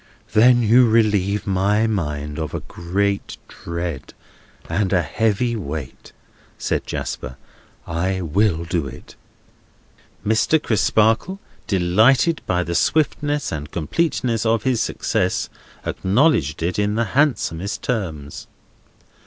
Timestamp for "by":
12.47-12.63